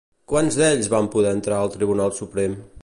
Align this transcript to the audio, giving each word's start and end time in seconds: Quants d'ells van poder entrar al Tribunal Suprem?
Quants 0.31 0.55
d'ells 0.61 0.89
van 0.93 1.11
poder 1.17 1.35
entrar 1.37 1.61
al 1.61 1.73
Tribunal 1.77 2.19
Suprem? 2.23 2.61